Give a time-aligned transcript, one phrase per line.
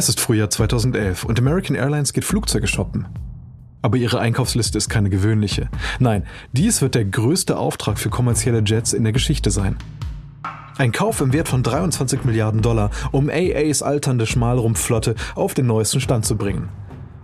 [0.00, 3.06] Es ist Frühjahr 2011 und American Airlines geht Flugzeuge shoppen.
[3.82, 5.68] Aber ihre Einkaufsliste ist keine gewöhnliche.
[5.98, 9.76] Nein, dies wird der größte Auftrag für kommerzielle Jets in der Geschichte sein.
[10.78, 16.00] Ein Kauf im Wert von 23 Milliarden Dollar, um AAs alternde Schmalrumpfflotte auf den neuesten
[16.00, 16.70] Stand zu bringen.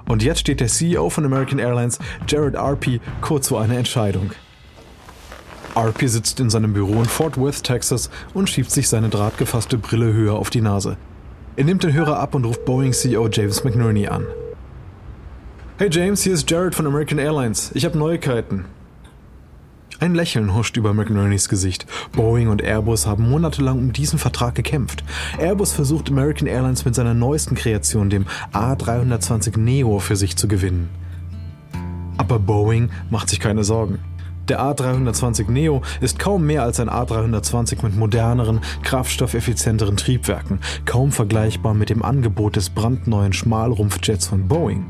[0.06, 1.98] Und jetzt steht der CEO von American Airlines,
[2.28, 4.32] Jared Arpey, kurz vor einer Entscheidung.
[5.74, 10.12] Arpey sitzt in seinem Büro in Fort Worth, Texas und schiebt sich seine drahtgefasste Brille
[10.12, 10.98] höher auf die Nase.
[11.58, 14.26] Er nimmt den Hörer ab und ruft Boeing CEO James McNerney an.
[15.78, 17.70] Hey James, hier ist Jared von American Airlines.
[17.72, 18.66] Ich habe Neuigkeiten.
[19.98, 21.86] Ein Lächeln huscht über McNernys Gesicht.
[22.12, 25.02] Boeing und Airbus haben monatelang um diesen Vertrag gekämpft.
[25.38, 30.90] Airbus versucht American Airlines mit seiner neuesten Kreation, dem A320 Neo, für sich zu gewinnen.
[32.18, 33.98] Aber Boeing macht sich keine Sorgen.
[34.48, 41.74] Der A320 Neo ist kaum mehr als ein A320 mit moderneren, kraftstoffeffizienteren Triebwerken, kaum vergleichbar
[41.74, 44.86] mit dem Angebot des brandneuen Schmalrumpfjets von Boeing.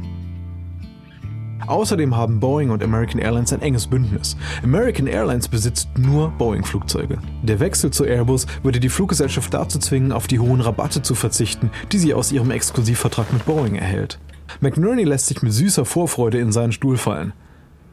[1.66, 4.36] Außerdem haben Boeing und American Airlines ein enges Bündnis.
[4.62, 7.18] American Airlines besitzt nur Boeing-Flugzeuge.
[7.42, 11.70] Der Wechsel zu Airbus würde die Fluggesellschaft dazu zwingen, auf die hohen Rabatte zu verzichten,
[11.90, 14.18] die sie aus ihrem Exklusivvertrag mit Boeing erhält.
[14.60, 17.32] McNerney lässt sich mit süßer Vorfreude in seinen Stuhl fallen.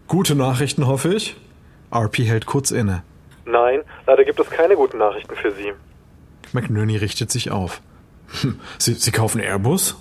[0.08, 1.36] Gute Nachrichten, hoffe ich?
[1.94, 3.04] RP hält kurz inne.
[3.46, 5.74] Nein, leider gibt es keine guten Nachrichten für Sie.
[6.54, 7.82] McNerney richtet sich auf.
[8.78, 9.96] Sie, Sie kaufen Airbus?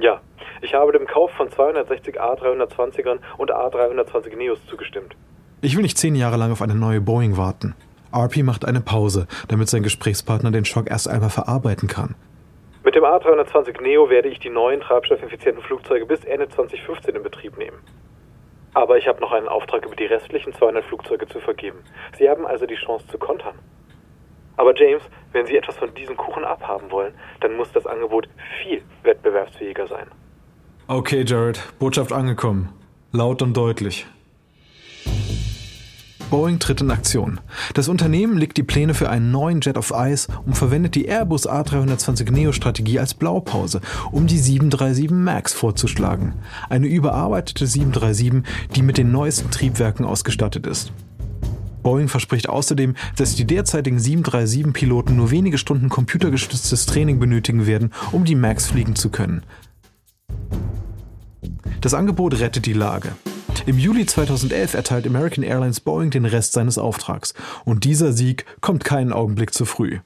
[0.00, 0.20] Ja,
[0.62, 5.14] ich habe dem Kauf von 260 A320ern und A320 Neos zugestimmt.
[5.60, 7.74] Ich will nicht zehn Jahre lang auf eine neue Boeing warten.
[8.14, 12.14] RP macht eine Pause, damit sein Gesprächspartner den Schock erst einmal verarbeiten kann.
[12.84, 17.56] Mit dem A320 Neo werde ich die neuen treibstoffeffizienten Flugzeuge bis Ende 2015 in Betrieb
[17.56, 17.78] nehmen.
[18.74, 21.78] Aber ich habe noch einen Auftrag über die restlichen 200 Flugzeuge zu vergeben.
[22.18, 23.58] Sie haben also die Chance zu kontern.
[24.56, 28.28] Aber James, wenn Sie etwas von diesem Kuchen abhaben wollen, dann muss das Angebot
[28.62, 30.06] viel wettbewerbsfähiger sein.
[30.88, 32.70] Okay, Jared, Botschaft angekommen.
[33.12, 34.06] Laut und deutlich.
[36.32, 37.40] Boeing tritt in Aktion.
[37.74, 41.46] Das Unternehmen legt die Pläne für einen neuen Jet of Ice und verwendet die Airbus
[41.46, 43.82] A320 Neo-Strategie als Blaupause,
[44.12, 46.32] um die 737 MAX vorzuschlagen.
[46.70, 50.90] Eine überarbeitete 737, die mit den neuesten Triebwerken ausgestattet ist.
[51.82, 58.24] Boeing verspricht außerdem, dass die derzeitigen 737-Piloten nur wenige Stunden computergestütztes Training benötigen werden, um
[58.24, 59.42] die MAX fliegen zu können.
[61.82, 63.12] Das Angebot rettet die Lage.
[63.66, 67.34] Im Juli 2011 erteilt American Airlines Boeing den Rest seines Auftrags.
[67.64, 70.00] Und dieser Sieg kommt keinen Augenblick zu früh.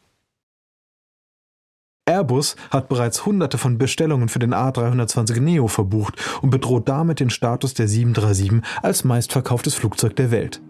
[2.09, 7.31] Airbus hat bereits hunderte von Bestellungen für den A320 Neo verbucht und bedroht damit den
[7.31, 10.61] Status der 737 als meistverkauftes Flugzeug der Welt.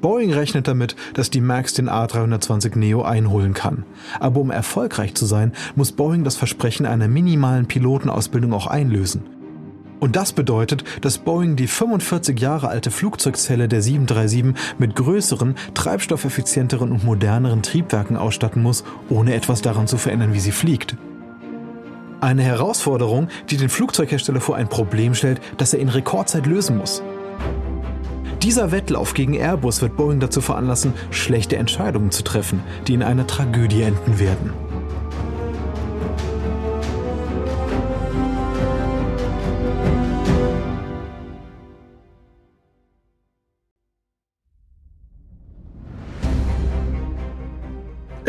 [0.00, 3.84] Boeing rechnet damit, dass die MAX den A320 Neo einholen kann.
[4.18, 9.41] Aber um erfolgreich zu sein, muss Boeing das Versprechen einer minimalen Pilotenausbildung auch einlösen.
[10.02, 16.90] Und das bedeutet, dass Boeing die 45 Jahre alte Flugzeugzelle der 737 mit größeren, treibstoffeffizienteren
[16.90, 20.96] und moderneren Triebwerken ausstatten muss, ohne etwas daran zu verändern, wie sie fliegt.
[22.20, 27.00] Eine Herausforderung, die den Flugzeughersteller vor ein Problem stellt, das er in Rekordzeit lösen muss.
[28.42, 32.58] Dieser Wettlauf gegen Airbus wird Boeing dazu veranlassen, schlechte Entscheidungen zu treffen,
[32.88, 34.71] die in einer Tragödie enden werden.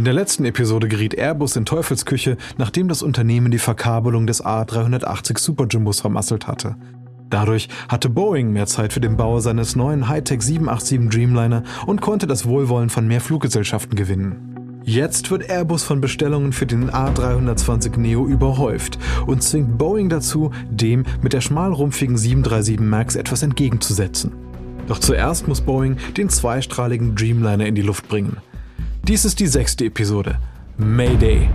[0.00, 5.38] In der letzten Episode geriet Airbus in Teufelsküche, nachdem das Unternehmen die Verkabelung des A380
[5.38, 6.76] Superjumbos vermasselt hatte.
[7.28, 12.26] Dadurch hatte Boeing mehr Zeit für den Bau seines neuen Hightech 787 Dreamliner und konnte
[12.26, 14.80] das Wohlwollen von mehr Fluggesellschaften gewinnen.
[14.86, 21.04] Jetzt wird Airbus von Bestellungen für den A320 Neo überhäuft und zwingt Boeing dazu, dem
[21.20, 24.32] mit der schmalrumpfigen 737 MAX etwas entgegenzusetzen.
[24.86, 28.38] Doch zuerst muss Boeing den zweistrahligen Dreamliner in die Luft bringen.
[29.08, 30.38] Dies ist die sechste Episode.
[30.76, 31.48] Mayday.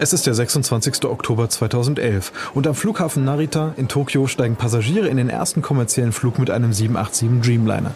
[0.00, 1.04] Es ist der 26.
[1.04, 6.38] Oktober 2011 und am Flughafen Narita in Tokio steigen Passagiere in den ersten kommerziellen Flug
[6.38, 7.94] mit einem 787 Dreamliner.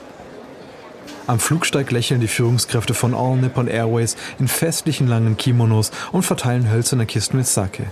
[1.27, 6.71] Am Flugsteig lächeln die Führungskräfte von All Nippon Airways in festlichen langen Kimonos und verteilen
[6.71, 7.87] hölzerne Kisten mit Sake.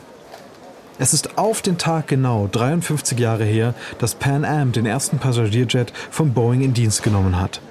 [1.02, 5.94] Es ist auf den Tag genau 53 Jahre her, dass Pan Am den ersten Passagierjet
[6.10, 7.62] von Boeing in Dienst genommen hat.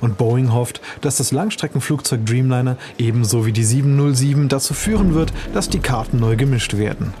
[0.00, 5.68] Und Boeing hofft, dass das Langstreckenflugzeug Dreamliner ebenso wie die 707 dazu führen wird, dass
[5.68, 7.12] die Karten neu gemischt werden.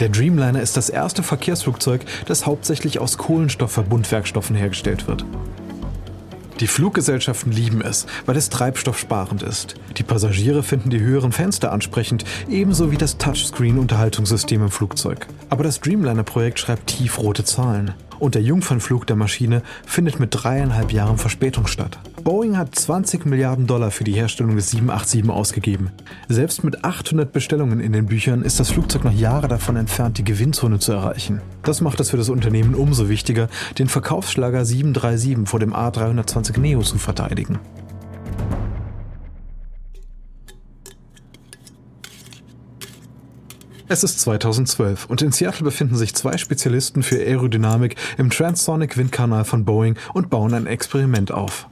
[0.00, 5.24] Der Dreamliner ist das erste Verkehrsflugzeug, das hauptsächlich aus Kohlenstoffverbundwerkstoffen hergestellt wird.
[6.60, 9.74] Die Fluggesellschaften lieben es, weil es treibstoffsparend ist.
[9.96, 15.26] Die Passagiere finden die höheren Fenster ansprechend, ebenso wie das Touchscreen-Unterhaltungssystem im Flugzeug.
[15.50, 21.18] Aber das Dreamliner-Projekt schreibt tiefrote Zahlen und der Jungfernflug der Maschine findet mit dreieinhalb Jahren
[21.18, 21.98] Verspätung statt.
[22.24, 25.90] Boeing hat 20 Milliarden Dollar für die Herstellung des 787 ausgegeben.
[26.26, 30.24] Selbst mit 800 Bestellungen in den Büchern ist das Flugzeug noch Jahre davon entfernt, die
[30.24, 31.42] Gewinnzone zu erreichen.
[31.64, 33.48] Das macht es für das Unternehmen umso wichtiger,
[33.78, 37.58] den Verkaufsschlager 737 vor dem A320 Neo zu verteidigen.
[43.86, 49.44] Es ist 2012 und in Seattle befinden sich zwei Spezialisten für Aerodynamik im Transonic Windkanal
[49.44, 51.68] von Boeing und bauen ein Experiment auf.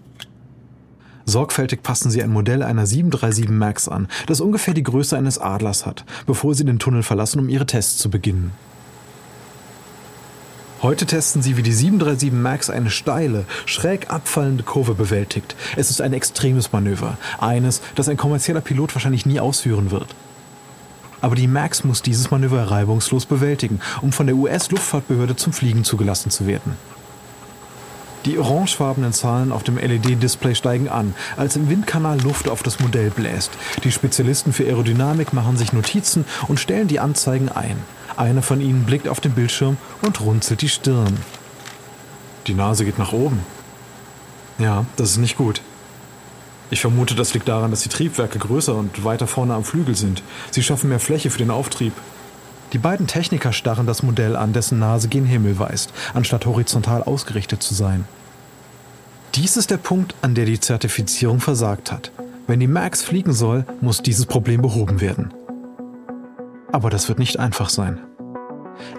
[1.33, 5.87] Sorgfältig passen sie ein Modell einer 737 MAX an, das ungefähr die Größe eines Adlers
[5.87, 8.53] hat, bevor sie den Tunnel verlassen, um ihre Tests zu beginnen.
[10.83, 15.57] Heute testen sie, wie die 737 MAX eine steile, schräg abfallende Kurve bewältigt.
[15.75, 20.15] Es ist ein extremes Manöver, eines, das ein kommerzieller Pilot wahrscheinlich nie ausführen wird.
[21.23, 26.31] Aber die MAX muss dieses Manöver reibungslos bewältigen, um von der US-Luftfahrtbehörde zum Fliegen zugelassen
[26.31, 26.77] zu werden.
[28.25, 33.11] Die orangefarbenen Zahlen auf dem LED-Display steigen an, als im Windkanal Luft auf das Modell
[33.11, 33.51] bläst.
[33.83, 37.77] Die Spezialisten für Aerodynamik machen sich Notizen und stellen die Anzeigen ein.
[38.17, 41.19] Einer von ihnen blickt auf den Bildschirm und runzelt die Stirn.
[42.47, 43.41] Die Nase geht nach oben.
[44.59, 45.61] Ja, das ist nicht gut.
[46.71, 50.23] Ich vermute, das liegt daran, dass die Triebwerke größer und weiter vorne am Flügel sind.
[50.51, 51.93] Sie schaffen mehr Fläche für den Auftrieb.
[52.73, 57.63] Die beiden Techniker starren das Modell an, dessen Nase gen Himmel weist, anstatt horizontal ausgerichtet
[57.63, 58.07] zu sein.
[59.35, 62.13] Dies ist der Punkt, an der die Zertifizierung versagt hat.
[62.47, 65.33] Wenn die Max fliegen soll, muss dieses Problem behoben werden.
[66.73, 68.01] Aber das wird nicht einfach sein.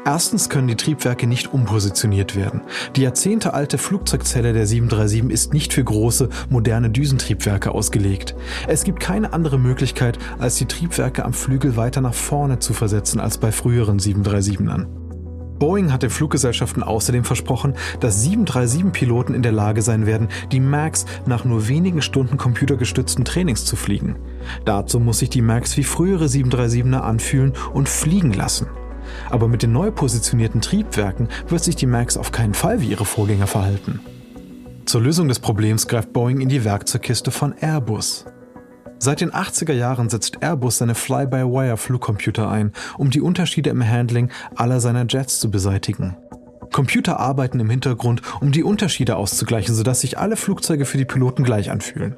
[0.06, 2.62] Erstens können die Triebwerke nicht umpositioniert werden.
[2.96, 8.36] Die jahrzehntealte Flugzeugzelle der 737 ist nicht für große, moderne Düsentriebwerke ausgelegt.
[8.68, 13.20] Es gibt keine andere Möglichkeit, als die Triebwerke am Flügel weiter nach vorne zu versetzen
[13.20, 14.88] als bei früheren 737ern.
[15.60, 21.06] Boeing hat den Fluggesellschaften außerdem versprochen, dass 737-Piloten in der Lage sein werden, die MAX
[21.26, 24.18] nach nur wenigen Stunden computergestützten Trainings zu fliegen.
[24.66, 28.68] Dazu muss sich die MAX wie frühere 737er anfühlen und fliegen lassen.
[29.30, 33.06] Aber mit den neu positionierten Triebwerken wird sich die Max auf keinen Fall wie ihre
[33.06, 34.00] Vorgänger verhalten.
[34.86, 38.25] Zur Lösung des Problems greift Boeing in die Werkzeugkiste von Airbus.
[39.00, 44.80] Seit den 80er Jahren setzt Airbus seine Fly-by-Wire-Flugcomputer ein, um die Unterschiede im Handling aller
[44.80, 46.16] seiner Jets zu beseitigen.
[46.71, 51.44] Computer arbeiten im Hintergrund, um die Unterschiede auszugleichen, sodass sich alle Flugzeuge für die Piloten
[51.44, 52.18] gleich anfühlen.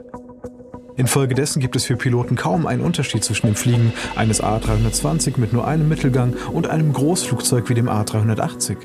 [0.97, 5.68] Infolgedessen gibt es für Piloten kaum einen Unterschied zwischen dem Fliegen eines A320 mit nur
[5.68, 8.77] einem Mittelgang und einem Großflugzeug wie dem A380.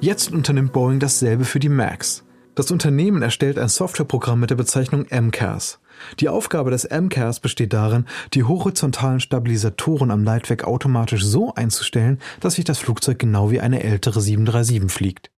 [0.00, 2.24] Jetzt unternimmt Boeing dasselbe für die MAX.
[2.56, 5.78] Das Unternehmen erstellt ein Softwareprogramm mit der Bezeichnung MCAS.
[6.18, 12.54] Die Aufgabe des MCAS besteht darin, die horizontalen Stabilisatoren am Leitwerk automatisch so einzustellen, dass
[12.54, 15.30] sich das Flugzeug genau wie eine ältere 737 fliegt.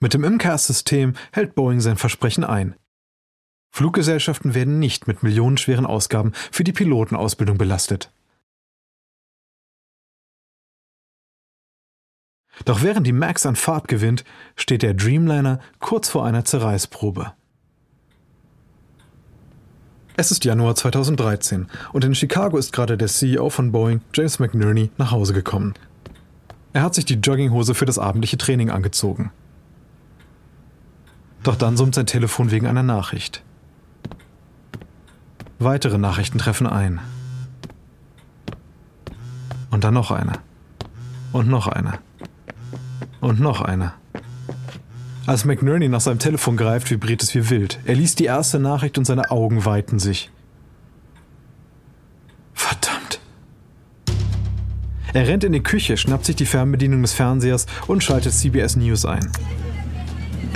[0.00, 2.74] Mit dem MCAS-System hält Boeing sein Versprechen ein.
[3.74, 8.12] Fluggesellschaften werden nicht mit millionenschweren Ausgaben für die Pilotenausbildung belastet.
[12.66, 17.32] Doch während die Max an Fahrt gewinnt, steht der Dreamliner kurz vor einer Zerreißprobe.
[20.16, 24.92] Es ist Januar 2013 und in Chicago ist gerade der CEO von Boeing, James McNerney,
[24.98, 25.74] nach Hause gekommen.
[26.74, 29.32] Er hat sich die Jogginghose für das abendliche Training angezogen.
[31.42, 33.42] Doch dann summt sein Telefon wegen einer Nachricht.
[35.58, 37.00] Weitere Nachrichten treffen ein.
[39.70, 40.32] Und dann noch eine.
[41.32, 41.98] Und noch eine.
[43.20, 43.92] Und noch eine.
[45.26, 47.80] Als McNerney nach seinem Telefon greift, vibriert es wie wild.
[47.86, 50.30] Er liest die erste Nachricht und seine Augen weiten sich.
[52.52, 53.20] Verdammt.
[55.14, 59.06] Er rennt in die Küche, schnappt sich die Fernbedienung des Fernsehers und schaltet CBS News
[59.06, 59.30] ein.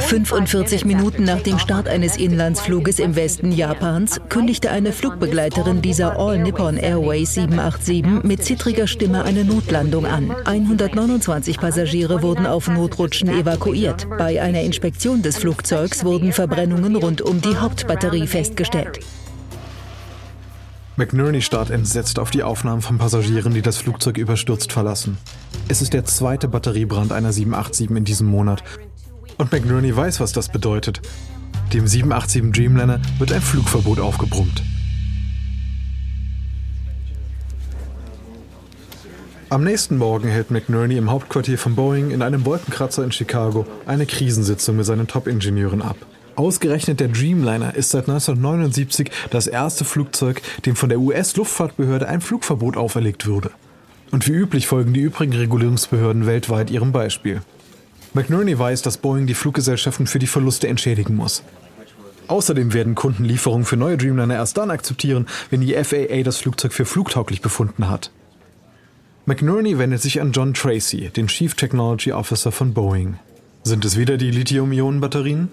[0.01, 6.39] 45 Minuten nach dem Start eines Inlandsfluges im Westen Japans kündigte eine Flugbegleiterin dieser All
[6.39, 10.31] Nippon Airways 787 mit zittriger Stimme eine Notlandung an.
[10.45, 14.09] 129 Passagiere wurden auf Notrutschen evakuiert.
[14.17, 19.01] Bei einer Inspektion des Flugzeugs wurden Verbrennungen rund um die Hauptbatterie festgestellt.
[20.97, 25.19] McNerney starrt entsetzt auf die Aufnahmen von Passagieren, die das Flugzeug überstürzt verlassen.
[25.69, 28.65] Es ist der zweite Batteriebrand einer 787 in diesem Monat.
[29.39, 31.01] Und McNerney weiß, was das bedeutet.
[31.73, 34.63] Dem 787 Dreamliner wird ein Flugverbot aufgebrummt.
[39.51, 44.05] Am nächsten Morgen hält McNerney im Hauptquartier von Boeing in einem Wolkenkratzer in Chicago eine
[44.05, 45.97] Krisensitzung mit seinen Top-Ingenieuren ab.
[46.37, 52.77] Ausgerechnet der Dreamliner ist seit 1979 das erste Flugzeug, dem von der US-Luftfahrtbehörde ein Flugverbot
[52.77, 53.51] auferlegt würde.
[54.11, 57.41] Und wie üblich folgen die übrigen Regulierungsbehörden weltweit ihrem Beispiel.
[58.19, 61.45] McNerney weiß, dass Boeing die Fluggesellschaften für die Verluste entschädigen muss.
[62.27, 66.73] Außerdem werden Kunden Lieferungen für neue Dreamliner erst dann akzeptieren, wenn die FAA das Flugzeug
[66.73, 68.11] für flugtauglich befunden hat.
[69.25, 73.21] McNerney wendet sich an John Tracy, den Chief Technology Officer von Boeing.
[73.63, 75.51] Sind es wieder die Lithium-Ionen-Batterien?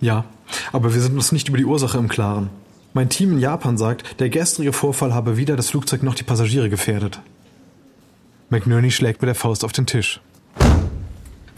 [0.00, 0.26] Ja,
[0.70, 2.50] aber wir sind uns nicht über die Ursache im Klaren.
[2.94, 6.70] Mein Team in Japan sagt, der gestrige Vorfall habe weder das Flugzeug noch die Passagiere
[6.70, 7.18] gefährdet.
[8.48, 10.20] McNerney schlägt mit der Faust auf den Tisch.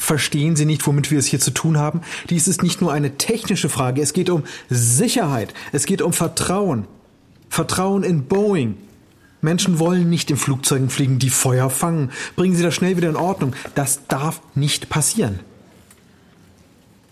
[0.09, 2.01] Verstehen Sie nicht, womit wir es hier zu tun haben?
[2.31, 6.87] Dies ist nicht nur eine technische Frage, es geht um Sicherheit, es geht um Vertrauen.
[7.51, 8.79] Vertrauen in Boeing.
[9.43, 12.11] Menschen wollen nicht in Flugzeugen fliegen, die Feuer fangen.
[12.37, 13.53] Bringen Sie das schnell wieder in Ordnung.
[13.75, 15.41] Das darf nicht passieren.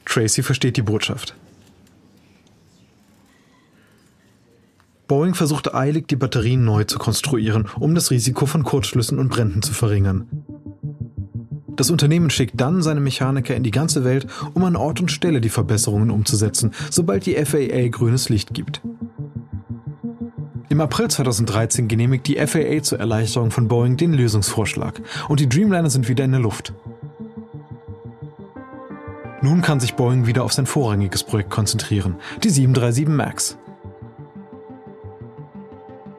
[0.06, 1.34] Tracy versteht die Botschaft.
[5.06, 9.60] Boeing versuchte eilig, die Batterien neu zu konstruieren, um das Risiko von Kurzschlüssen und Bränden
[9.60, 10.35] zu verringern.
[11.76, 15.40] Das Unternehmen schickt dann seine Mechaniker in die ganze Welt, um an Ort und Stelle
[15.40, 18.80] die Verbesserungen umzusetzen, sobald die FAA grünes Licht gibt.
[20.68, 25.90] Im April 2013 genehmigt die FAA zur Erleichterung von Boeing den Lösungsvorschlag und die Dreamliner
[25.90, 26.72] sind wieder in der Luft.
[29.42, 33.58] Nun kann sich Boeing wieder auf sein vorrangiges Projekt konzentrieren, die 737 MAX.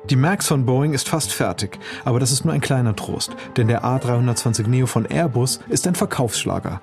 [0.09, 3.67] Die MAX von Boeing ist fast fertig, aber das ist nur ein kleiner Trost, denn
[3.67, 6.81] der A320 Neo von Airbus ist ein Verkaufsschlager.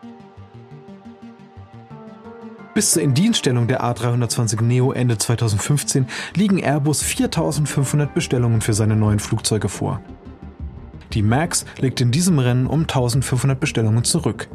[2.74, 9.20] Bis zur Indienststellung der A320 Neo Ende 2015 liegen Airbus 4500 Bestellungen für seine neuen
[9.20, 10.02] Flugzeuge vor.
[11.14, 14.48] Die MAX legt in diesem Rennen um 1500 Bestellungen zurück.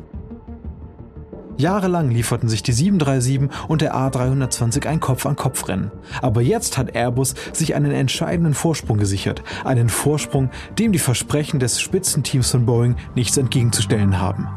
[1.60, 5.92] Jahrelang lieferten sich die 737 und der A320 ein Kopf-an-Kopf-Rennen.
[6.22, 9.44] Aber jetzt hat Airbus sich einen entscheidenden Vorsprung gesichert.
[9.66, 14.48] Einen Vorsprung, dem die Versprechen des Spitzenteams von Boeing nichts entgegenzustellen haben.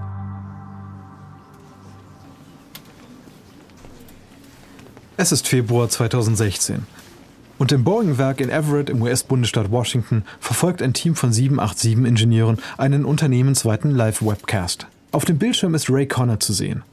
[5.16, 6.86] Es ist Februar 2016.
[7.58, 13.90] Und im Boeing-Werk in Everett im US-Bundesstaat Washington verfolgt ein Team von 787-Ingenieuren einen unternehmensweiten
[13.90, 14.86] Live-Webcast.
[15.12, 16.84] Auf dem Bildschirm ist Ray Connor zu sehen.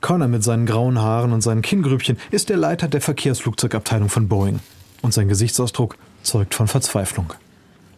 [0.00, 4.60] Connor mit seinen grauen Haaren und seinen Kinngrübchen ist der Leiter der Verkehrsflugzeugabteilung von Boeing.
[5.02, 7.32] Und sein Gesichtsausdruck zeugt von Verzweiflung.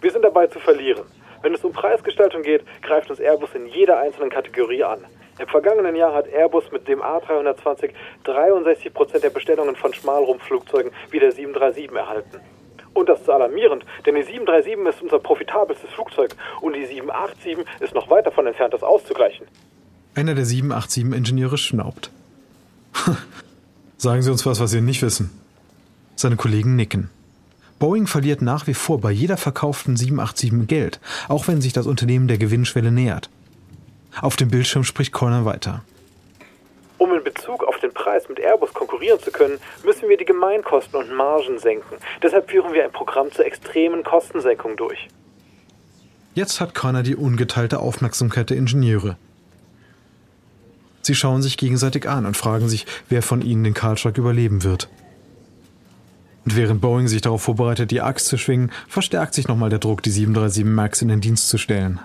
[0.01, 1.03] Wir sind dabei zu verlieren.
[1.43, 5.01] Wenn es um Preisgestaltung geht, greift uns Airbus in jeder einzelnen Kategorie an.
[5.39, 7.91] Im vergangenen Jahr hat Airbus mit dem A320
[8.25, 12.41] 63 Prozent der Bestellungen von Schmalrumpfflugzeugen wie der 737 erhalten.
[12.99, 17.95] Und das ist alarmierend, denn die 737 ist unser profitabelstes Flugzeug und die 787 ist
[17.95, 19.47] noch weit davon entfernt, das auszugleichen.
[20.17, 22.11] Einer der 787-Ingenieure schnaubt.
[23.99, 25.31] Sagen Sie uns was, was Sie nicht wissen.
[26.17, 27.09] Seine Kollegen nicken.
[27.79, 32.27] Boeing verliert nach wie vor bei jeder verkauften 787 Geld, auch wenn sich das Unternehmen
[32.27, 33.31] der Gewinnschwelle nähert.
[34.21, 35.85] Auf dem Bildschirm spricht Corner weiter.
[37.29, 41.59] Bezug auf den Preis mit Airbus konkurrieren zu können, müssen wir die Gemeinkosten und Margen
[41.59, 41.97] senken.
[42.23, 45.09] Deshalb führen wir ein Programm zur extremen Kostensenkung durch.
[46.35, 49.17] Jetzt hat Connor die ungeteilte Aufmerksamkeit der Ingenieure.
[51.03, 54.89] Sie schauen sich gegenseitig an und fragen sich, wer von ihnen den Kahlschlag überleben wird.
[56.45, 60.03] Und während Boeing sich darauf vorbereitet, die Axt zu schwingen, verstärkt sich nochmal der Druck,
[60.03, 62.01] die 737 MAX in den Dienst zu stellen.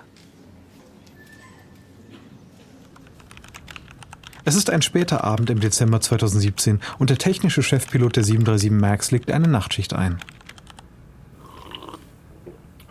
[4.46, 9.10] Es ist ein später Abend im Dezember 2017 und der technische Chefpilot der 737 MAX
[9.10, 10.18] legt eine Nachtschicht ein.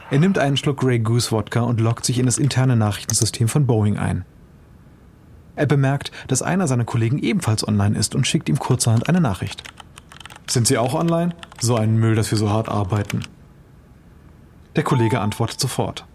[0.09, 3.67] Er nimmt einen Schluck Grey Goose Wodka und loggt sich in das interne Nachrichtensystem von
[3.67, 4.25] Boeing ein.
[5.55, 9.63] Er bemerkt, dass einer seiner Kollegen ebenfalls online ist und schickt ihm kurzerhand eine Nachricht.
[10.47, 11.35] Sind Sie auch online?
[11.61, 13.21] So ein Müll, dass wir so hart arbeiten.
[14.75, 16.05] Der Kollege antwortet sofort.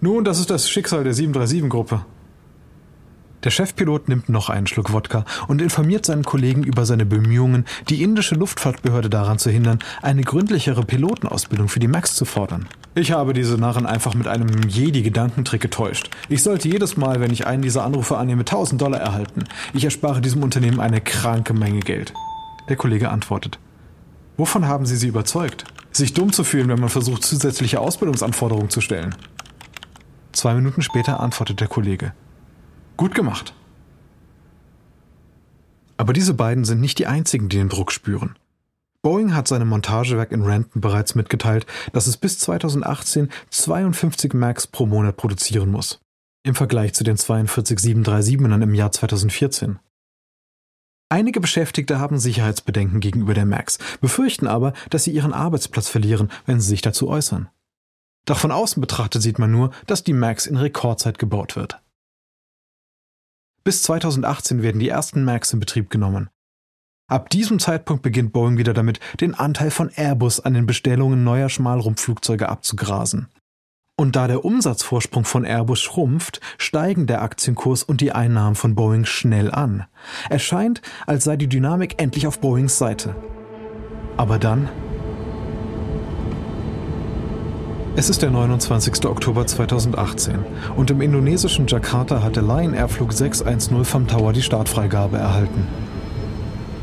[0.00, 2.04] Nun, das ist das Schicksal der 737-Gruppe.
[3.44, 8.02] Der Chefpilot nimmt noch einen Schluck Wodka und informiert seinen Kollegen über seine Bemühungen, die
[8.02, 12.66] indische Luftfahrtbehörde daran zu hindern, eine gründlichere Pilotenausbildung für die MAX zu fordern.
[12.96, 16.10] Ich habe diese Narren einfach mit einem Jedi-Gedankentrick getäuscht.
[16.28, 19.44] Ich sollte jedes Mal, wenn ich einen dieser Anrufe annehme, 1000 Dollar erhalten.
[19.72, 22.12] Ich erspare diesem Unternehmen eine kranke Menge Geld.
[22.68, 23.60] Der Kollege antwortet.
[24.36, 25.64] Wovon haben Sie sie überzeugt?
[25.92, 29.14] Sich dumm zu fühlen, wenn man versucht, zusätzliche Ausbildungsanforderungen zu stellen.
[30.32, 32.12] Zwei Minuten später antwortet der Kollege.
[32.98, 33.54] Gut gemacht.
[35.96, 38.36] Aber diese beiden sind nicht die einzigen, die den Druck spüren.
[39.02, 44.84] Boeing hat seinem Montagewerk in Renton bereits mitgeteilt, dass es bis 2018 52 Max pro
[44.86, 46.00] Monat produzieren muss.
[46.42, 49.78] Im Vergleich zu den 42 737ern im Jahr 2014.
[51.08, 56.60] Einige Beschäftigte haben Sicherheitsbedenken gegenüber der Max, befürchten aber, dass sie ihren Arbeitsplatz verlieren, wenn
[56.60, 57.48] sie sich dazu äußern.
[58.24, 61.80] Doch von außen betrachtet sieht man nur, dass die Max in Rekordzeit gebaut wird.
[63.64, 66.30] Bis 2018 werden die ersten Macs in Betrieb genommen.
[67.10, 71.48] Ab diesem Zeitpunkt beginnt Boeing wieder damit, den Anteil von Airbus an den Bestellungen neuer
[71.48, 73.28] Schmalrumpfflugzeuge abzugrasen.
[73.96, 79.06] Und da der Umsatzvorsprung von Airbus schrumpft, steigen der Aktienkurs und die Einnahmen von Boeing
[79.06, 79.86] schnell an.
[80.28, 83.16] Es scheint, als sei die Dynamik endlich auf Boeings Seite.
[84.16, 84.68] Aber dann
[87.98, 89.06] Es ist der 29.
[89.06, 90.36] Oktober 2018
[90.76, 95.66] und im indonesischen Jakarta hat der Lion Air Flug 610 vom Tower die Startfreigabe erhalten.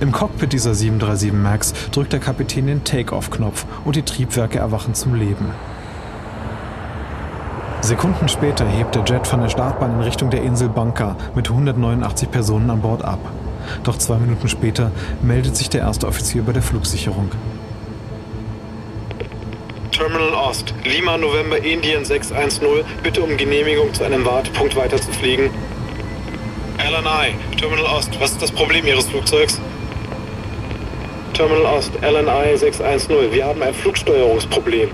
[0.01, 5.15] Im Cockpit dieser 737 MAX drückt der Kapitän den Take-Off-Knopf und die Triebwerke erwachen zum
[5.15, 5.51] Leben.
[7.79, 12.29] Sekunden später hebt der Jet von der Startbahn in Richtung der Insel Banka mit 189
[12.29, 13.19] Personen an Bord ab.
[13.86, 14.91] Doch zwei Minuten später
[15.22, 17.31] meldet sich der erste Offizier bei der Flugsicherung.
[19.96, 25.50] Terminal Ost, Lima November Indien 610, bitte um Genehmigung zu einem Wartepunkt weiterzufliegen.
[26.80, 29.62] LNI, Terminal Ost, was ist das Problem Ihres Flugzeugs?
[31.34, 34.90] Terminal Ost, LNI 610, wir haben ein Flugsteuerungsproblem.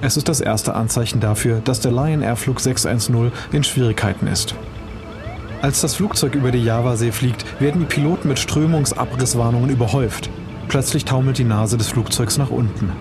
[0.00, 4.54] Es ist das erste Anzeichen dafür, dass der Lion Air Flug 610 in Schwierigkeiten ist.
[5.60, 10.30] Als das Flugzeug über die Javasee fliegt, werden die Piloten mit Strömungsabrisswarnungen überhäuft.
[10.68, 12.92] Plötzlich taumelt die Nase des Flugzeugs nach unten.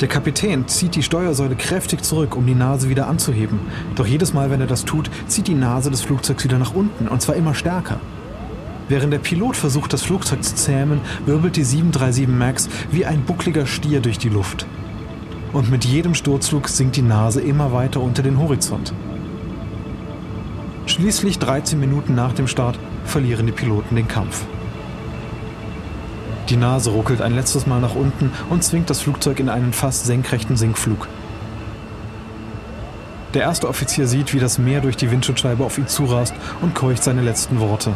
[0.00, 3.60] Der Kapitän zieht die Steuersäule kräftig zurück, um die Nase wieder anzuheben.
[3.94, 7.06] Doch jedes Mal, wenn er das tut, zieht die Nase des Flugzeugs wieder nach unten,
[7.06, 8.00] und zwar immer stärker.
[8.88, 13.64] Während der Pilot versucht, das Flugzeug zu zähmen, wirbelt die 737 MAX wie ein buckliger
[13.64, 14.66] Stier durch die Luft.
[15.52, 18.92] Und mit jedem Sturzflug sinkt die Nase immer weiter unter den Horizont.
[20.86, 24.46] Schließlich 13 Minuten nach dem Start verlieren die Piloten den Kampf.
[26.48, 30.04] Die Nase ruckelt ein letztes Mal nach unten und zwingt das Flugzeug in einen fast
[30.04, 31.08] senkrechten Sinkflug.
[33.34, 37.02] Der erste Offizier sieht, wie das Meer durch die Windschutzscheibe auf ihn zurast und keucht
[37.02, 37.94] seine letzten Worte.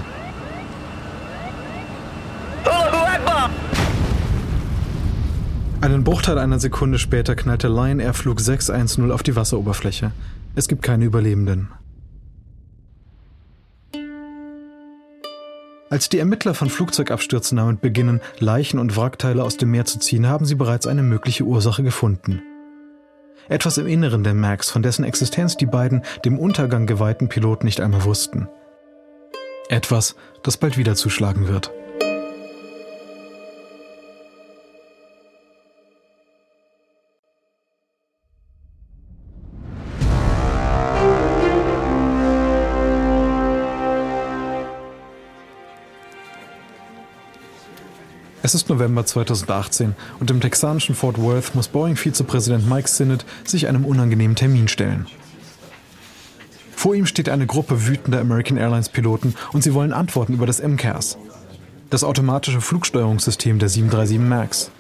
[5.83, 10.11] Einen Bruchteil einer Sekunde später knallt der Lion Air Flug 610 auf die Wasseroberfläche.
[10.55, 11.69] Es gibt keine Überlebenden.
[15.89, 20.27] Als die Ermittler von Flugzeugabstürzen damit beginnen, Leichen und Wrackteile aus dem Meer zu ziehen,
[20.27, 22.43] haben sie bereits eine mögliche Ursache gefunden.
[23.49, 27.81] Etwas im Inneren der Max, von dessen Existenz die beiden dem Untergang geweihten Piloten nicht
[27.81, 28.49] einmal wussten.
[29.69, 31.71] Etwas, das bald wieder zuschlagen wird.
[48.47, 53.85] Es ist November 2018 und im texanischen Fort Worth muss Boeing-Vizepräsident Mike Sinnott sich einem
[53.85, 55.09] unangenehmen Termin stellen.
[56.71, 61.19] Vor ihm steht eine Gruppe wütender American Airlines-Piloten und sie wollen Antworten über das MCAS,
[61.91, 64.71] das automatische Flugsteuerungssystem der 737 MAX.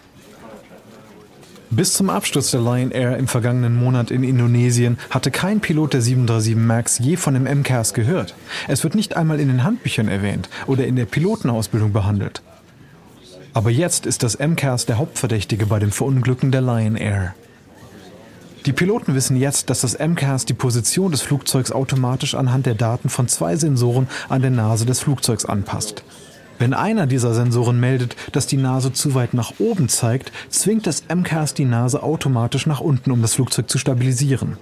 [1.71, 6.03] Bis zum Absturz der Lion Air im vergangenen Monat in Indonesien hatte kein Pilot der
[6.03, 8.37] 737 MAX je von dem MCAS gehört.
[8.69, 12.43] Es wird nicht einmal in den Handbüchern erwähnt oder in der Pilotenausbildung behandelt.
[13.57, 17.35] Aber jetzt ist das MCAS der Hauptverdächtige bei dem Verunglücken der Lion Air.
[18.67, 23.09] Die Piloten wissen jetzt, dass das MCAS die Position des Flugzeugs automatisch anhand der Daten
[23.09, 26.05] von zwei Sensoren an der Nase des Flugzeugs anpasst.
[26.59, 31.05] Wenn einer dieser Sensoren meldet, dass die Nase zu weit nach oben zeigt, zwingt das
[31.09, 34.59] MCAS die Nase automatisch nach unten, um das Flugzeug zu stabilisieren.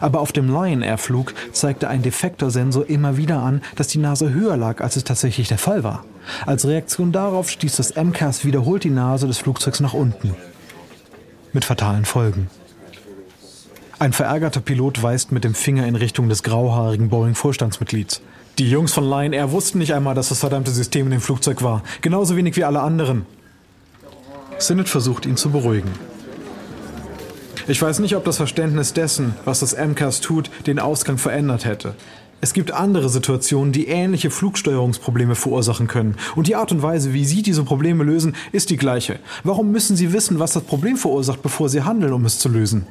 [0.00, 3.98] Aber auf dem Lion Air Flug zeigte ein defekter Sensor immer wieder an, dass die
[3.98, 6.04] Nase höher lag, als es tatsächlich der Fall war.
[6.44, 10.34] Als Reaktion darauf stieß das MCAS wiederholt die Nase des Flugzeugs nach unten.
[11.52, 12.48] Mit fatalen Folgen.
[13.98, 18.20] Ein verärgerter Pilot weist mit dem Finger in Richtung des grauhaarigen Boeing-Vorstandsmitglieds.
[18.58, 21.62] Die Jungs von Lion Air wussten nicht einmal, dass das verdammte System in dem Flugzeug
[21.62, 21.82] war.
[22.02, 23.24] Genauso wenig wie alle anderen.
[24.58, 25.90] Sinnett versucht ihn zu beruhigen.
[27.68, 31.96] Ich weiß nicht, ob das Verständnis dessen, was das MCAS tut, den Ausgang verändert hätte.
[32.40, 36.14] Es gibt andere Situationen, die ähnliche Flugsteuerungsprobleme verursachen können.
[36.36, 39.18] Und die Art und Weise, wie Sie diese Probleme lösen, ist die gleiche.
[39.42, 42.86] Warum müssen Sie wissen, was das Problem verursacht, bevor Sie handeln, um es zu lösen?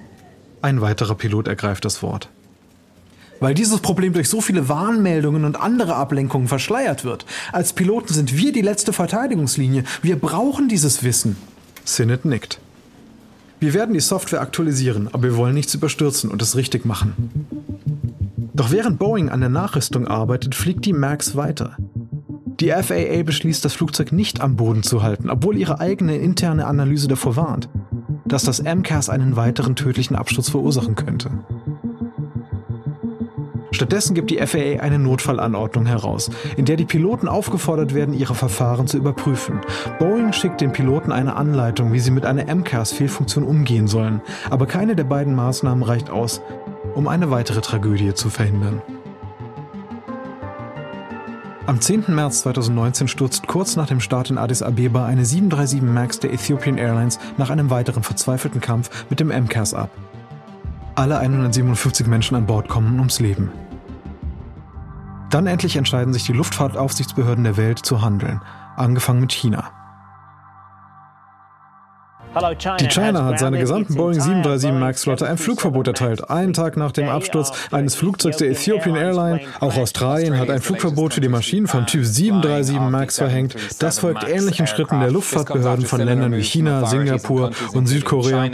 [0.62, 2.28] Ein weiterer Pilot ergreift das Wort.
[3.40, 7.26] Weil dieses Problem durch so viele Warnmeldungen und andere Ablenkungen verschleiert wird.
[7.54, 9.86] Als Piloten sind wir die letzte Verteidigungslinie.
[10.02, 11.38] Wir brauchen dieses Wissen.
[11.86, 12.60] Sinnett nickt.
[13.60, 17.14] Wir werden die Software aktualisieren, aber wir wollen nichts überstürzen und es richtig machen.
[18.54, 21.78] Doch während Boeing an der Nachrüstung arbeitet, fliegt die MAX weiter.
[22.60, 27.08] Die FAA beschließt, das Flugzeug nicht am Boden zu halten, obwohl ihre eigene interne Analyse
[27.08, 27.68] davor warnt,
[28.26, 31.32] dass das MCAS einen weiteren tödlichen Absturz verursachen könnte.
[33.76, 38.88] Stattdessen gibt die FAA eine Notfallanordnung heraus, in der die Piloten aufgefordert werden, ihre Verfahren
[38.88, 39.60] zu überprüfen.
[40.00, 44.96] Boeing schickt den Piloten eine Anleitung, wie sie mit einer MCAS-Fehlfunktion umgehen sollen, aber keine
[44.96, 46.42] der beiden Maßnahmen reicht aus,
[46.96, 48.82] um eine weitere Tragödie zu verhindern.
[51.66, 52.06] Am 10.
[52.08, 56.78] März 2019 stürzt kurz nach dem Start in Addis Abeba eine 737 MAX der Ethiopian
[56.78, 59.90] Airlines nach einem weiteren verzweifelten Kampf mit dem MCAS ab.
[60.94, 63.52] Alle 157 Menschen an Bord kommen ums Leben.
[65.30, 68.42] Dann endlich entscheiden sich die Luftfahrtaufsichtsbehörden der Welt zu handeln,
[68.76, 69.85] angefangen mit China.
[72.80, 77.08] Die China hat seine gesamten Boeing 737 MAX-Flotte ein Flugverbot erteilt, einen Tag nach dem
[77.08, 79.42] Absturz eines Flugzeugs der Ethiopian Airline.
[79.62, 83.56] Auch Australien hat ein Flugverbot für die Maschinen vom Typ 737 MAX verhängt.
[83.80, 88.50] Das folgt ähnlichen Schritten der Luftfahrtbehörden von Ländern wie China, Singapur und Südkorea.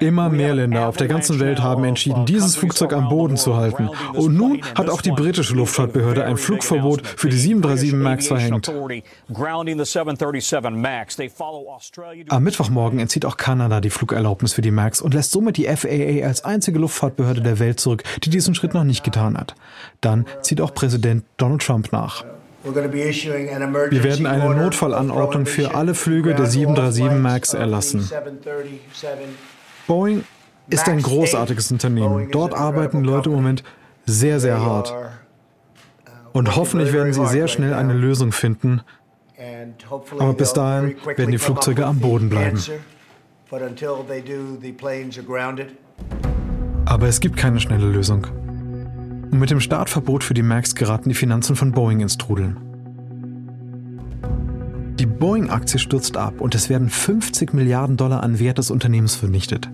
[0.00, 3.90] Immer mehr Länder auf der ganzen Welt haben entschieden, dieses Flugzeug am Boden zu halten.
[4.14, 8.70] Und nun hat auch die britische Luftfahrtbehörde ein Flugverbot für die 737 MAX verhängt.
[12.28, 16.26] Am Mittwochmorgen entzieht auch Kanada die Flugerlaubnis für die MAX und lässt somit die FAA
[16.26, 19.54] als einzige Luftfahrtbehörde der Welt zurück, die diesen Schritt noch nicht getan hat.
[20.00, 22.24] Dann zieht auch Präsident Donald Trump nach.
[22.64, 28.10] Wir werden eine Notfallanordnung für alle Flüge der 737 MAX erlassen.
[29.86, 30.24] Boeing
[30.68, 32.30] ist ein großartiges Unternehmen.
[32.30, 33.62] Dort arbeiten Leute im Moment
[34.04, 34.94] sehr, sehr hart.
[36.32, 38.82] Und hoffentlich werden sie sehr schnell eine Lösung finden,
[40.18, 42.58] aber bis dahin werden die Flugzeuge am Boden bleiben.
[46.86, 48.26] Aber es gibt keine schnelle Lösung.
[49.30, 52.58] Und mit dem Startverbot für die MAX geraten die Finanzen von Boeing ins Trudeln.
[54.98, 59.70] Die Boeing-Aktie stürzt ab und es werden 50 Milliarden Dollar an Wert des Unternehmens vernichtet.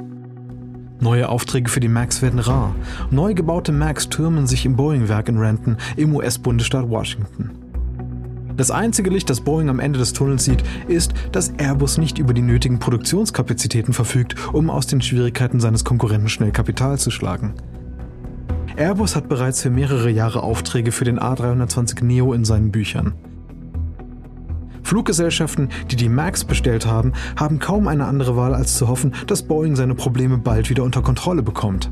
[1.01, 2.75] Neue Aufträge für die MAX werden rar.
[3.11, 7.64] Neu gebaute MAX türmen sich im Boeing-Werk in Renton im US-Bundesstaat Washington.
[8.57, 12.35] Das einzige Licht, das Boeing am Ende des Tunnels sieht, ist, dass Airbus nicht über
[12.35, 17.55] die nötigen Produktionskapazitäten verfügt, um aus den Schwierigkeiten seines Konkurrenten schnell Kapital zu schlagen.
[18.77, 23.15] Airbus hat bereits für mehrere Jahre Aufträge für den A320 Neo in seinen Büchern.
[24.85, 29.43] Fluggesellschaften, die die MAX bestellt haben, haben kaum eine andere Wahl, als zu hoffen, dass
[29.43, 31.91] Boeing seine Probleme bald wieder unter Kontrolle bekommt.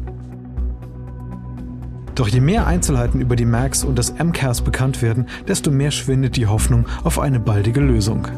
[2.14, 6.36] Doch je mehr Einzelheiten über die MAX und das MCAS bekannt werden, desto mehr schwindet
[6.36, 8.28] die Hoffnung auf eine baldige Lösung.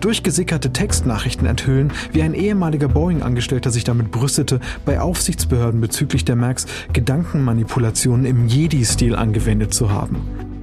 [0.00, 6.66] Durchgesickerte Textnachrichten enthüllen, wie ein ehemaliger Boeing-Angestellter sich damit brüstete, bei Aufsichtsbehörden bezüglich der MAX
[6.92, 10.53] Gedankenmanipulationen im Jedi-Stil angewendet zu haben.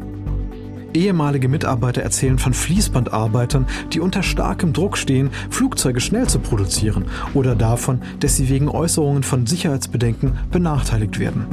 [0.94, 7.56] Ehemalige Mitarbeiter erzählen von Fließbandarbeitern, die unter starkem Druck stehen, Flugzeuge schnell zu produzieren oder
[7.56, 11.46] davon, dass sie wegen Äußerungen von Sicherheitsbedenken benachteiligt werden.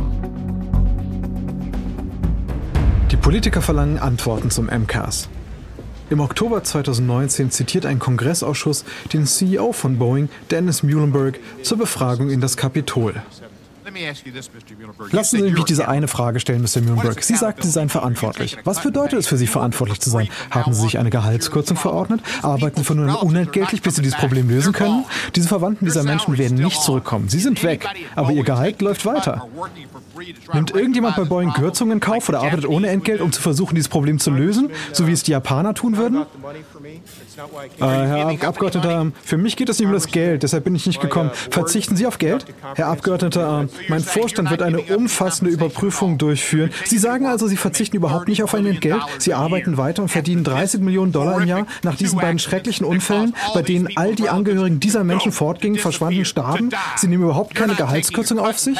[3.10, 5.28] Die Politiker verlangen Antworten zum MCAS.
[6.10, 12.40] Im Oktober 2019 zitiert ein Kongressausschuss den CEO von Boeing, Dennis Muhlenberg, zur Befragung in
[12.40, 13.14] das Kapitol.
[15.10, 16.80] Lassen Sie mich diese eine Frage stellen, Mr.
[16.80, 17.22] Muhlenberg.
[17.22, 18.56] Sie sagten, Sie seien verantwortlich.
[18.64, 20.28] Was bedeutet es für Sie, verantwortlich zu sein?
[20.50, 22.20] Haben Sie sich eine Gehaltskürzung verordnet?
[22.42, 25.04] Arbeiten Sie von nun an unentgeltlich, bis Sie dieses Problem lösen können?
[25.36, 27.28] Diese Verwandten dieser Menschen werden nicht zurückkommen.
[27.28, 29.46] Sie sind weg, aber Ihr Gehalt läuft weiter.
[30.52, 33.88] Nimmt irgendjemand bei Boeing Kürzungen in Kauf oder arbeitet ohne Entgelt, um zu versuchen, dieses
[33.88, 36.26] Problem zu lösen, so wie es die Japaner tun würden?
[37.78, 41.00] Äh, Herr Abgeordneter, für mich geht es nicht um das Geld, deshalb bin ich nicht
[41.00, 41.30] gekommen.
[41.50, 42.46] Verzichten Sie auf Geld?
[42.74, 46.70] Herr Abgeordneter, Mein Vorstand wird eine umfassende Überprüfung durchführen.
[46.84, 49.02] Sie sagen also, Sie verzichten überhaupt nicht auf ein Entgelt.
[49.18, 53.34] Sie arbeiten weiter und verdienen 30 Millionen Dollar im Jahr nach diesen beiden schrecklichen Unfällen,
[53.54, 56.70] bei denen all die Angehörigen dieser Menschen fortgingen, verschwanden, starben.
[56.96, 58.78] Sie nehmen überhaupt keine Gehaltskürzung auf sich?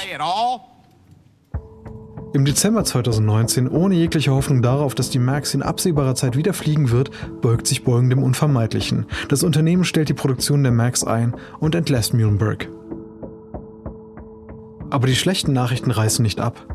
[2.35, 6.91] Im Dezember 2019, ohne jegliche Hoffnung darauf, dass die Max in absehbarer Zeit wieder fliegen
[6.91, 7.11] wird,
[7.41, 9.07] beugt sich Boeing dem Unvermeidlichen.
[9.31, 12.69] Das Unternehmen stellt die Produktion der Max ein und entlässt Muhlenberg.
[14.91, 16.67] Aber die schlechten Nachrichten reißen nicht ab.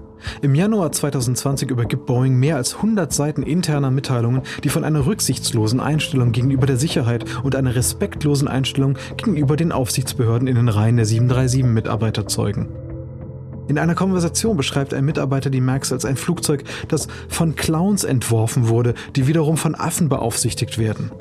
[0.41, 5.79] Im Januar 2020 übergibt Boeing mehr als 100 Seiten interner Mitteilungen, die von einer rücksichtslosen
[5.79, 11.05] Einstellung gegenüber der Sicherheit und einer respektlosen Einstellung gegenüber den Aufsichtsbehörden in den Reihen der
[11.05, 12.69] 737-Mitarbeiter zeugen.
[13.67, 18.67] In einer Konversation beschreibt ein Mitarbeiter die Max als ein Flugzeug, das von Clowns entworfen
[18.67, 21.11] wurde, die wiederum von Affen beaufsichtigt werden.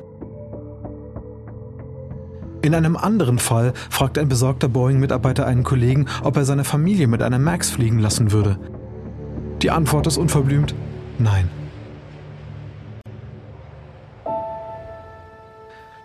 [2.62, 7.22] In einem anderen Fall fragt ein besorgter Boeing-Mitarbeiter einen Kollegen, ob er seine Familie mit
[7.22, 8.58] einer Max fliegen lassen würde.
[9.62, 10.74] Die Antwort ist unverblümt
[11.18, 11.61] Nein.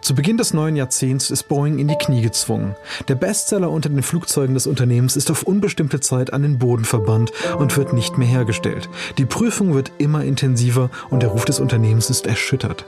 [0.07, 2.77] Zu Beginn des neuen Jahrzehnts ist Boeing in die Knie gezwungen.
[3.09, 7.33] Der Bestseller unter den Flugzeugen des Unternehmens ist auf unbestimmte Zeit an den Boden verbannt
[7.59, 8.87] und wird nicht mehr hergestellt.
[9.17, 12.85] Die Prüfung wird immer intensiver und der Ruf des Unternehmens ist erschüttert.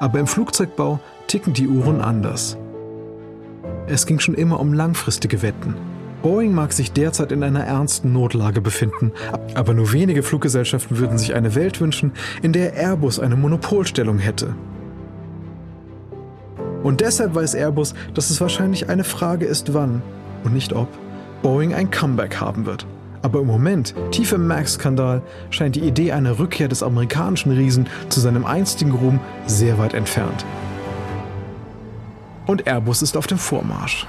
[0.00, 0.98] Aber im Flugzeugbau
[1.28, 2.56] ticken die Uhren anders.
[3.86, 5.76] Es ging schon immer um langfristige Wetten.
[6.20, 9.12] Boeing mag sich derzeit in einer ernsten Notlage befinden,
[9.54, 12.10] aber nur wenige Fluggesellschaften würden sich eine Welt wünschen,
[12.42, 14.56] in der Airbus eine Monopolstellung hätte.
[16.82, 20.02] Und deshalb weiß Airbus, dass es wahrscheinlich eine Frage ist, wann
[20.44, 20.88] und nicht ob
[21.42, 22.86] Boeing ein Comeback haben wird.
[23.22, 28.20] Aber im Moment, tief im Max-Skandal, scheint die Idee einer Rückkehr des amerikanischen Riesen zu
[28.20, 30.44] seinem einstigen Ruhm sehr weit entfernt.
[32.46, 34.06] Und Airbus ist auf dem Vormarsch.